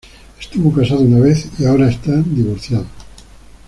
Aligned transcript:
Estuvo 0.39 0.73
casado 0.73 1.01
una 1.01 1.19
vez, 1.19 1.47
y 1.59 1.65
ahora 1.65 1.87
está 1.87 2.11
divorciado. 2.25 2.87